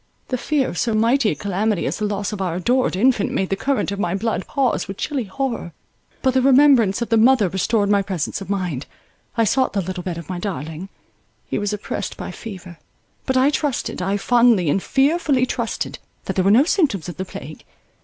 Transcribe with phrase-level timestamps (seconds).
[0.29, 3.49] The fear of so mighty a calamity as the loss of our adored infant made
[3.49, 5.73] the current of my blood pause with chilly horror;
[6.23, 8.87] but the remembrance of the mother restored my presence of mind.
[9.37, 10.89] I sought the little bed of my darling;
[11.45, 12.79] he was oppressed by fever;
[13.27, 17.25] but I trusted, I fondly and fearfully trusted, that there were no symptoms of the
[17.25, 17.63] plague.